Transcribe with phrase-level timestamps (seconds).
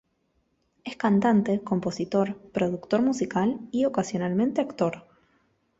[0.83, 5.07] Es cantante, compositor, productor musical y ocasionalmente actor.